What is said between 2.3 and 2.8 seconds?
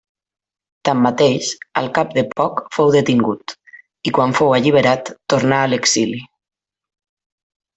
poc